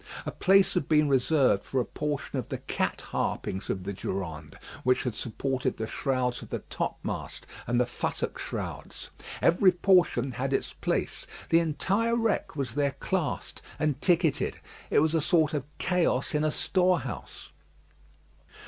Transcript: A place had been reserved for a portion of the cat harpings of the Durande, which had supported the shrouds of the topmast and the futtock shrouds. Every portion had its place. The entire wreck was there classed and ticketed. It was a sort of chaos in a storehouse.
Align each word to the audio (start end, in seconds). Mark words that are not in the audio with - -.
A 0.25 0.31
place 0.31 0.73
had 0.73 0.87
been 0.89 1.07
reserved 1.07 1.61
for 1.63 1.79
a 1.79 1.85
portion 1.85 2.39
of 2.39 2.49
the 2.49 2.57
cat 2.57 3.01
harpings 3.11 3.69
of 3.69 3.83
the 3.83 3.93
Durande, 3.93 4.55
which 4.83 5.03
had 5.03 5.13
supported 5.13 5.77
the 5.77 5.85
shrouds 5.85 6.41
of 6.41 6.49
the 6.49 6.57
topmast 6.71 7.45
and 7.67 7.79
the 7.79 7.85
futtock 7.85 8.39
shrouds. 8.39 9.11
Every 9.43 9.71
portion 9.71 10.31
had 10.31 10.53
its 10.53 10.73
place. 10.73 11.27
The 11.49 11.59
entire 11.59 12.15
wreck 12.15 12.55
was 12.55 12.73
there 12.73 12.93
classed 12.99 13.61
and 13.77 14.01
ticketed. 14.01 14.57
It 14.89 15.01
was 15.01 15.13
a 15.13 15.21
sort 15.21 15.53
of 15.53 15.65
chaos 15.77 16.33
in 16.33 16.43
a 16.43 16.49
storehouse. 16.49 17.49